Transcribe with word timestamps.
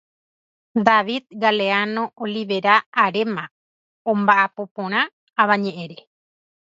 David 0.87 1.23
Galeano 1.41 2.03
Olivera 2.23 2.75
aréma 3.05 3.43
ombaʼapo 4.11 4.63
porã 4.75 5.01
avañeʼẽre. 5.41 5.97